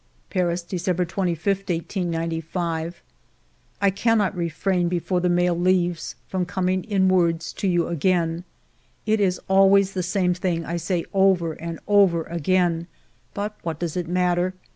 [0.31, 3.03] "Paris, December 25, 1895."
[3.83, 8.43] I cannot refrain, before the mail leaves, from coming in words to you again.
[9.05, 12.87] It is always the same thing I say over and over again,
[13.35, 14.55] but what does it matter